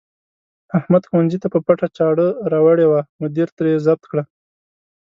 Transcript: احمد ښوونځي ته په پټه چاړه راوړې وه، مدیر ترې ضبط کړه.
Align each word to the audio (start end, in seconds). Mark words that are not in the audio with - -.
احمد 0.77 1.03
ښوونځي 1.09 1.37
ته 1.43 1.47
په 1.53 1.59
پټه 1.65 1.87
چاړه 1.97 2.27
راوړې 2.51 2.85
وه، 2.91 3.01
مدیر 3.21 3.47
ترې 3.57 3.71
ضبط 3.85 4.03
کړه. 4.11 4.23